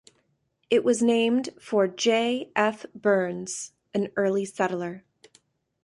[0.71, 2.51] It was named for J.
[2.55, 2.87] F.
[2.95, 5.03] Burns, an early settler.